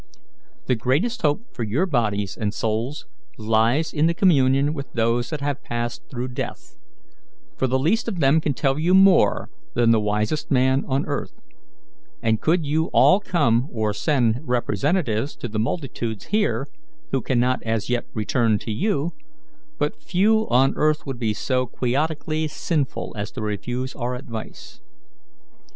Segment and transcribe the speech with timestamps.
[0.65, 3.05] "The greatest hope for your bodies and souls
[3.37, 6.75] lies in the communion with those that have passed through death;
[7.55, 11.39] for the least of them can tell you more than the wisest man on earth;
[12.19, 16.65] and could you all come or send representatives to the multitudes here
[17.11, 19.11] who cannot as yet return to you,
[19.77, 24.81] but few on earth would be so quixotically sinful as to refuse our advice.